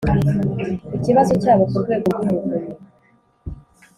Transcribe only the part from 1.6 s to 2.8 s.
ku Rwego rw Umuvunyi